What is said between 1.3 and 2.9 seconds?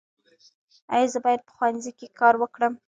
په ښوونځي کې کار وکړم؟